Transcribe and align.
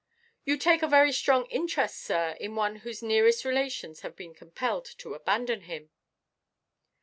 "You 0.45 0.57
take 0.57 0.81
a 0.81 0.87
very 0.87 1.11
strong 1.11 1.45
interest, 1.51 1.99
sir, 1.99 2.35
in 2.39 2.55
one 2.55 2.77
whose 2.77 3.03
nearest 3.03 3.45
relations 3.45 3.99
have 3.99 4.15
been 4.15 4.33
compelled 4.33 4.85
to 4.97 5.13
abandon 5.13 5.61
him." 5.65 5.91